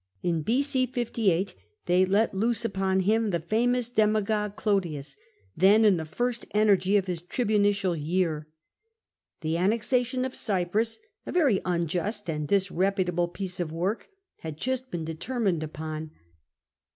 [0.23, 0.87] In B.c.
[0.87, 1.53] 58
[1.85, 5.15] they let loose upon him the famous demagogue Clodius,
[5.55, 8.47] then in the first energy of his tribunicial year.
[9.41, 14.09] The annexation of Cyprus, a very unjust and disreputable piece of work,
[14.39, 16.09] had just been determined upon.